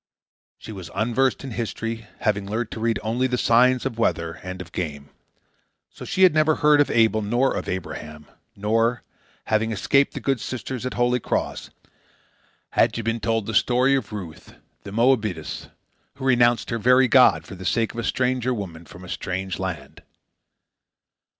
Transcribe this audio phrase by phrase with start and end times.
[0.57, 4.59] She was unversed in history, having learned to read only the signs of weather and
[4.59, 5.11] of game;
[5.91, 8.25] so she had never heard of Abel nor of Abraham;
[8.55, 9.03] nor,
[9.45, 11.69] having escaped the good sisters at Holy Cross,
[12.71, 15.67] had she been told the story of Ruth, the Moabitess,
[16.15, 19.59] who renounced her very God for the sake of a stranger woman from a strange
[19.59, 20.01] land.